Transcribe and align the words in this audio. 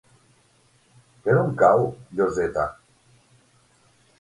Per 1.27 1.35
on 1.41 1.53
cau 1.65 1.85
Lloseta? 2.21 2.67